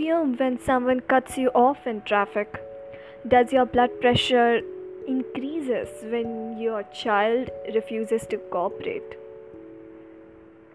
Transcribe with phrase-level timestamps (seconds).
[0.00, 2.60] when someone cuts you off in traffic?
[3.26, 4.60] Does your blood pressure
[5.08, 9.16] increases when your child refuses to cooperate?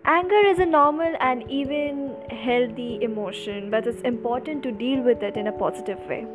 [0.04, 5.38] Anger is a normal and even healthy emotion, but it's important to deal with it
[5.38, 6.27] in a positive way.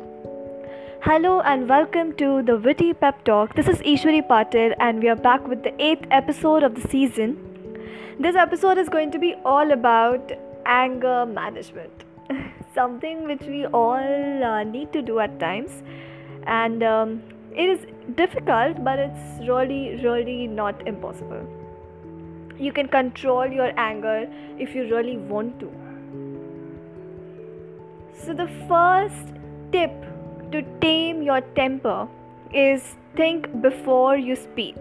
[1.03, 3.53] Hello and welcome to the Witty Pep Talk.
[3.53, 7.37] This is Eshwari Patil, and we are back with the eighth episode of the season.
[8.19, 10.31] This episode is going to be all about
[10.65, 12.03] anger management
[12.73, 15.83] something which we all uh, need to do at times.
[16.45, 17.23] And um,
[17.55, 21.45] it is difficult but it's really really not impossible.
[22.57, 24.27] You can control your anger
[24.57, 25.71] if you really want to.
[28.21, 29.33] So the first
[29.71, 29.91] tip
[30.51, 32.07] to tame your temper
[32.53, 34.75] is think before you speak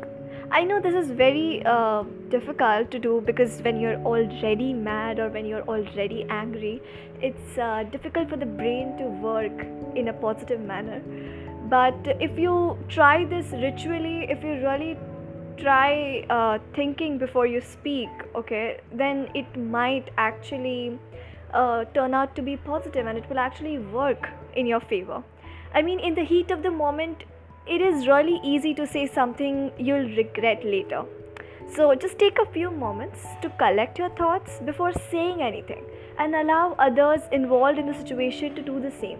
[0.50, 5.28] I know this is very uh, difficult to do because when you're already mad or
[5.28, 6.80] when you're already angry,
[7.20, 9.52] it's uh, difficult for the brain to work
[9.94, 11.02] in a positive manner.
[11.68, 14.96] But if you try this ritually, if you really
[15.58, 20.98] try uh, thinking before you speak, okay, then it might actually
[21.52, 25.22] uh, turn out to be positive and it will actually work in your favor.
[25.74, 27.24] I mean, in the heat of the moment,
[27.68, 31.04] it is really easy to say something you'll regret later.
[31.76, 35.84] So just take a few moments to collect your thoughts before saying anything
[36.18, 39.18] and allow others involved in the situation to do the same.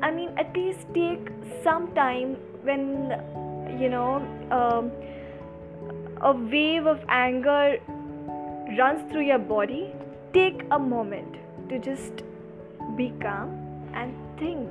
[0.00, 1.28] I mean, at least take
[1.62, 3.12] some time when
[3.78, 4.16] you know
[4.50, 4.90] um,
[6.22, 7.78] a wave of anger
[8.78, 9.92] runs through your body.
[10.32, 11.36] Take a moment
[11.68, 12.22] to just
[12.96, 13.50] be calm
[13.92, 14.70] and think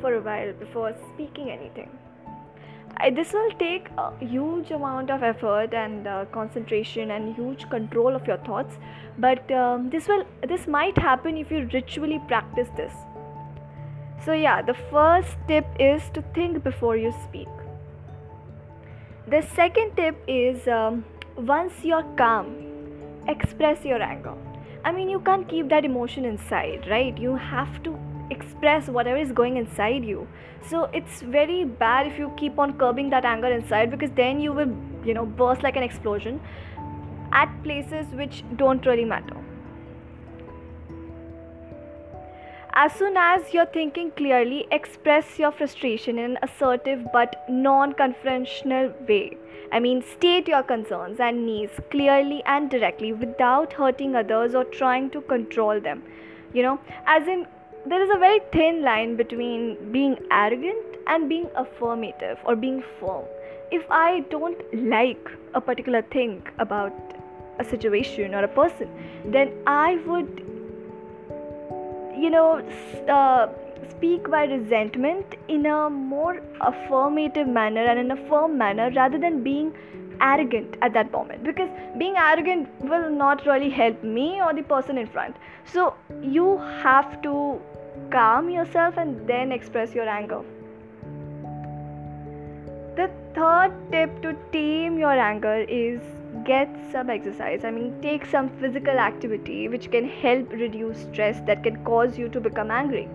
[0.00, 1.88] for a while before speaking anything.
[2.96, 8.14] I, this will take a huge amount of effort and uh, concentration and huge control
[8.14, 8.78] of your thoughts.
[9.18, 12.92] But um, this will this might happen if you ritually practice this.
[14.24, 17.48] So yeah the first tip is to think before you speak.
[19.26, 21.04] The second tip is um,
[21.36, 22.56] once you're calm
[23.28, 24.34] express your anger.
[24.84, 27.16] I mean you can't keep that emotion inside right?
[27.16, 27.98] You have to
[28.30, 30.26] express whatever is going inside you.
[30.68, 34.52] So it's very bad if you keep on curbing that anger inside because then you
[34.52, 34.74] will
[35.04, 36.40] you know burst like an explosion
[37.32, 39.36] at places which don't really matter.
[42.76, 49.36] As soon as you're thinking clearly express your frustration in an assertive but non-confrontational way.
[49.70, 55.10] I mean state your concerns and needs clearly and directly without hurting others or trying
[55.10, 56.02] to control them.
[56.52, 57.46] You know as in
[57.86, 63.24] there is a very thin line between being arrogant and being affirmative or being firm.
[63.70, 66.92] If I don't like a particular thing about
[67.58, 68.88] a situation or a person,
[69.26, 70.42] then I would,
[72.16, 72.62] you know,
[73.08, 73.48] uh,
[73.90, 79.42] speak by resentment in a more affirmative manner and in a firm manner rather than
[79.42, 79.74] being
[80.20, 81.68] arrogant at that moment because
[81.98, 87.20] being arrogant will not really help me or the person in front so you have
[87.20, 87.60] to
[88.14, 90.42] calm yourself and then express your anger.
[92.96, 96.00] The third tip to tame your anger is
[96.44, 97.64] get some exercise.
[97.64, 102.28] I mean take some physical activity which can help reduce stress that can cause you
[102.28, 103.08] to become angry.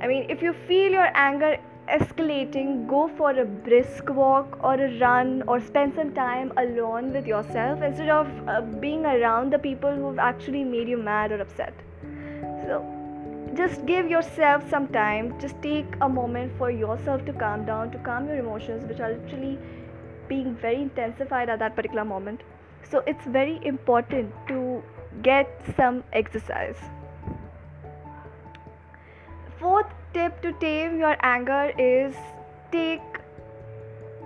[0.00, 1.58] I mean if you feel your anger
[1.88, 7.26] escalating, go for a brisk walk or a run or spend some time alone with
[7.26, 11.74] yourself instead of uh, being around the people who've actually made you mad or upset.
[12.66, 12.97] So,
[13.54, 17.98] just give yourself some time, just take a moment for yourself to calm down, to
[17.98, 19.58] calm your emotions, which are literally
[20.28, 22.42] being very intensified at that particular moment.
[22.90, 24.82] So, it's very important to
[25.22, 26.76] get some exercise.
[29.58, 32.14] Fourth tip to tame your anger is
[32.70, 33.17] take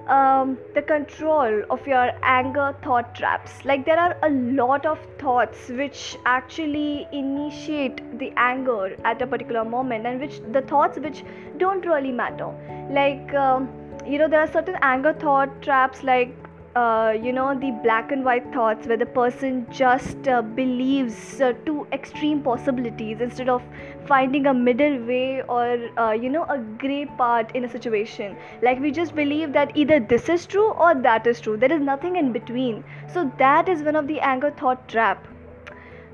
[0.09, 3.65] um, the control of your anger thought traps.
[3.65, 9.65] Like, there are a lot of thoughts which actually initiate the anger at a particular
[9.65, 11.25] moment, and which the thoughts which
[11.59, 12.53] don't really matter.
[12.91, 13.69] Like, um,
[14.07, 16.35] you know, there are certain anger thought traps like
[16.75, 21.53] uh, you know the black and white thoughts where the person just uh, believes uh,
[21.67, 23.63] two extreme possibilities instead of
[24.07, 28.37] finding a middle way or uh, you know a gray part in a situation.
[28.63, 31.57] Like we just believe that either this is true or that is true.
[31.59, 32.85] There is nothing in between.
[33.13, 35.27] So that is one of the anger thought trap.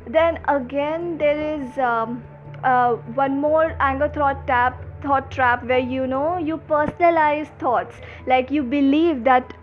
[0.08, 2.24] Then again there is um,
[2.64, 7.94] uh, one more anger thought trap thought trap where you know you personalize thoughts.
[8.26, 9.54] Like you believe that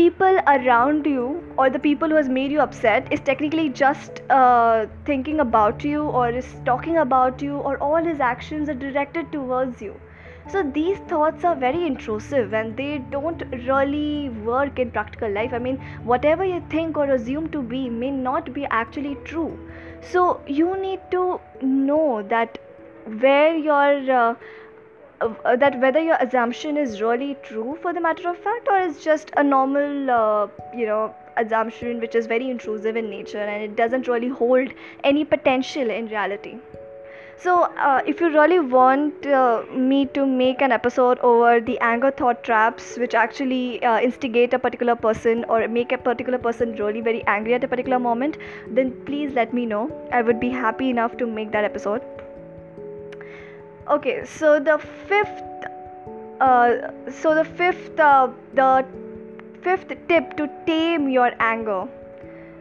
[0.00, 1.24] people around you
[1.58, 6.04] or the people who has made you upset is technically just uh, thinking about you
[6.20, 9.94] or is talking about you or all his actions are directed towards you.
[10.52, 15.52] So these thoughts are very intrusive and they don't really work in practical life.
[15.52, 15.76] I mean
[16.12, 19.50] whatever you think or assume to be may not be actually true.
[20.12, 22.58] So you need to know that
[23.20, 24.34] where your uh,
[25.20, 29.02] uh, that whether your assumption is really true for the matter of fact or is
[29.04, 33.76] just a normal uh, you know assumption which is very intrusive in nature and it
[33.76, 34.68] doesn't really hold
[35.04, 36.58] any potential in reality.
[37.36, 42.10] So uh, if you really want uh, me to make an episode over the anger
[42.10, 47.00] thought traps which actually uh, instigate a particular person or make a particular person really
[47.00, 48.36] very angry at a particular moment
[48.68, 49.90] then please let me know.
[50.12, 52.02] I would be happy enough to make that episode
[53.90, 54.78] okay so the
[55.08, 55.42] fifth
[56.40, 56.90] uh,
[57.20, 58.86] so the fifth uh, the
[59.62, 61.86] fifth tip to tame your anger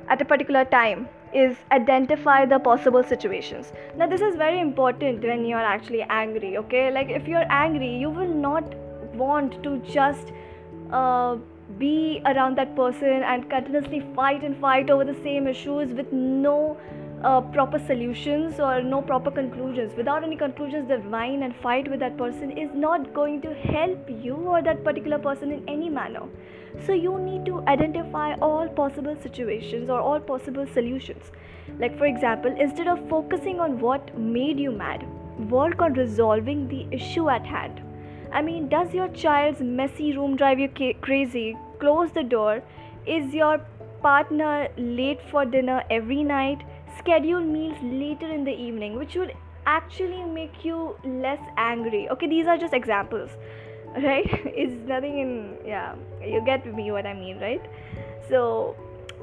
[0.10, 3.72] at a particular time is identify the possible situations.
[3.96, 6.92] Now this is very important when you are actually angry okay?
[6.92, 8.75] Like if you're angry you will not
[9.14, 10.32] want to just
[10.92, 11.38] uh,
[11.78, 16.78] be around that person and continuously fight and fight over the same issues with no
[17.24, 19.94] uh, proper solutions or no proper conclusions.
[19.98, 24.10] Without any conclusions the whine and fight with that person is not going to help
[24.10, 26.24] you or that particular person in any manner.
[26.86, 31.31] So you need to identify all possible situations or all possible solutions.
[31.77, 35.06] Like for example instead of focusing on what made you mad
[35.50, 37.81] work on resolving the issue at hand.
[38.31, 41.57] I mean does your child's messy room drive you ca- crazy?
[41.80, 42.62] Close the door.
[43.06, 43.60] Is your
[44.01, 46.62] partner late for dinner every night
[47.00, 49.34] schedule meals later in the evening which would
[49.66, 52.10] actually make you less angry.
[52.10, 53.30] Okay these are just examples
[54.04, 54.28] right?
[54.63, 57.62] It's nothing in yeah you get me what i mean right?
[58.30, 58.75] So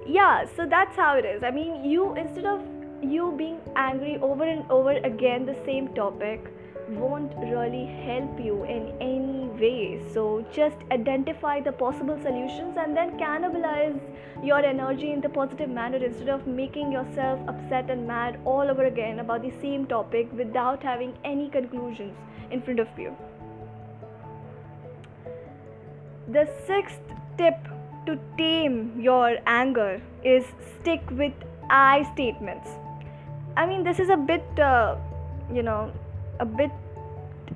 [0.06, 1.42] yeah so that's how it is.
[1.42, 2.62] I mean you instead of
[3.02, 6.52] you being angry over and over again the same topic
[6.88, 10.00] won't really help you in any way.
[10.12, 14.00] So just identify the possible solutions and then cannibalize
[14.42, 18.84] your energy in the positive manner instead of making yourself upset and mad all over
[18.84, 22.14] again about the same topic without having any conclusions
[22.50, 23.16] in front of you.
[26.28, 27.00] The sixth
[27.38, 27.56] tip
[28.06, 30.44] to tame your anger is
[30.80, 31.32] stick with
[31.68, 32.68] I statements.
[33.56, 34.96] I mean, this is a bit, uh,
[35.52, 35.92] you know,
[36.40, 36.70] a bit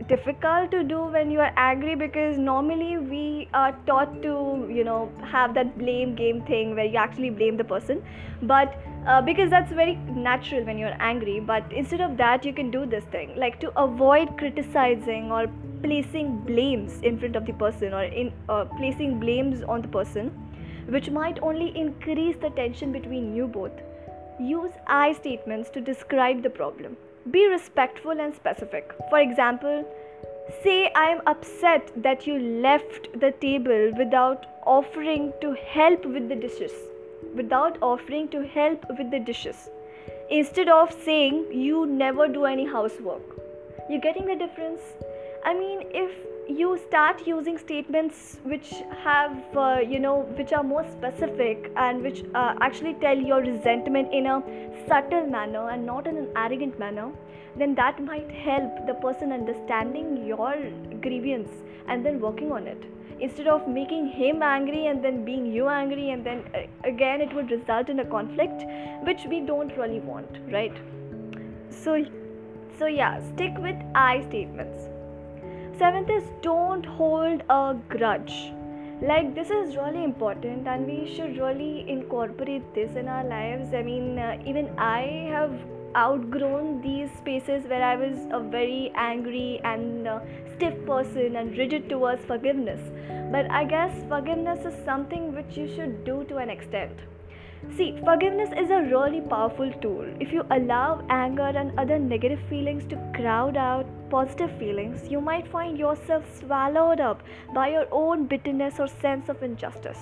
[0.09, 5.11] difficult to do when you are angry because normally we are taught to you know
[5.23, 8.03] have that blame game thing where you actually blame the person.
[8.43, 12.71] But uh, because that's very natural when you're angry but instead of that you can
[12.71, 15.47] do this thing like to avoid criticizing or
[15.82, 20.31] placing blames in front of the person or in uh, placing blames on the person
[20.88, 23.73] which might only increase the tension between you both.
[24.38, 26.97] Use i statements to describe the problem
[27.31, 28.93] be respectful and specific.
[29.08, 29.84] For example,
[30.62, 36.37] say I am upset that you left the table without offering to help with the
[36.37, 36.72] dishes.
[37.34, 39.69] Without offering to help with the dishes.
[40.31, 43.22] Instead of saying you never do any housework.
[43.88, 44.81] You're getting the difference?
[45.44, 46.11] I mean, if
[46.49, 48.72] you start using statements which
[49.05, 54.12] have uh, you know which are more specific and which uh, actually tell your resentment
[54.12, 54.43] in a
[54.91, 57.11] subtle manner and not in an arrogant manner
[57.56, 60.55] then that might help the person understanding your
[61.01, 61.51] grievance
[61.89, 62.82] and then working on it.
[63.20, 67.35] Instead of making him angry and then being you angry and then uh, again it
[67.35, 68.63] would result in a conflict
[69.05, 70.73] which we don't really want right?
[71.69, 72.05] So
[72.79, 74.89] so yeah stick with i statements.
[75.79, 78.53] Seventh is don't hold a grudge
[79.02, 83.72] like this is really important and we should really incorporate this in our lives.
[83.72, 85.54] I mean uh, even i have
[85.96, 90.20] outgrown these spaces where i was a very angry and uh,
[90.54, 92.80] stiff person and rigid towards forgiveness.
[93.32, 96.92] But i guess forgiveness is something which you should do to an extent
[97.76, 100.06] See, forgiveness is a really powerful tool.
[100.19, 105.46] If you allow anger and other negative feelings to crowd out positive feelings, you might
[105.46, 107.22] find yourself swallowed up
[107.55, 109.98] by your own bitterness or sense of injustice.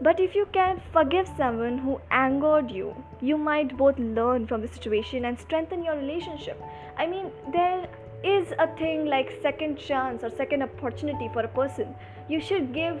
[0.00, 4.68] But if you can forgive someone who angered you, you might both learn from the
[4.68, 6.62] situation and strengthen your relationship.
[6.96, 7.88] I mean, there
[8.22, 11.94] is a thing like second chance or second opportunity for a person.
[12.28, 13.00] You should give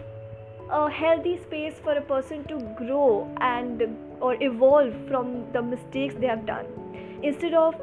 [0.70, 3.82] a healthy space for a person to grow and
[4.20, 6.66] or evolve from the mistakes they have done.
[7.22, 7.74] Instead of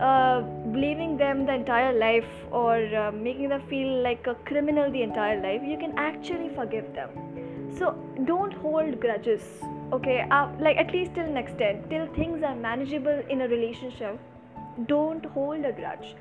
[0.00, 0.40] uh,
[0.72, 5.40] blaming them the entire life or uh, making them feel like a criminal the entire
[5.42, 7.10] life you can actually forgive them.
[7.78, 7.94] So
[8.24, 9.42] don't hold grudges
[9.92, 10.26] okay?
[10.30, 14.18] Uh, like at least till an extent till things are manageable in a relationship
[14.86, 16.14] don't hold a grudge.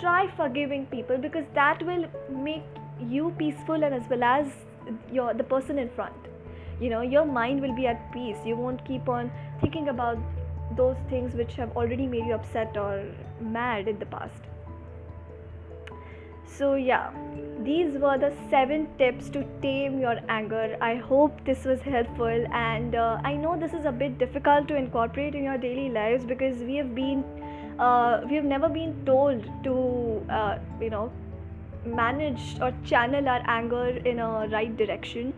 [0.00, 2.62] Try forgiving people because that will make
[3.00, 4.46] you peaceful and as well as
[5.12, 6.14] your the person in front.
[6.80, 8.36] You know your mind will be at peace.
[8.44, 9.30] You won't keep on
[9.60, 10.18] thinking about
[10.76, 13.04] those things which have already made you upset or
[13.40, 14.48] mad in the past.
[16.46, 17.10] So yeah.
[17.64, 20.76] These were the seven tips to tame your anger.
[20.80, 24.76] I hope this was helpful and uh, i know this is a bit difficult to
[24.76, 27.24] incorporate in your daily lives because we have been
[27.78, 29.74] uh, we have never been told to
[30.30, 31.10] uh, you know
[31.94, 35.32] manage or channel our anger in a right direction.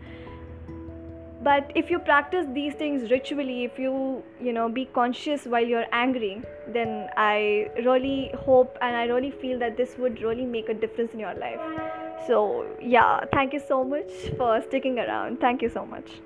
[1.43, 5.87] But if you practice these things ritually if you you know be conscious while you're
[5.91, 10.75] angry then i really hope and i really feel that this would really make a
[10.75, 11.59] difference in your life.
[12.27, 15.39] So yeah thank you so much for sticking around.
[15.39, 16.21] Thank you so much